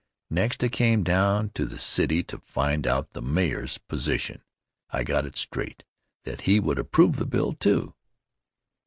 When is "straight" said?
5.37-5.83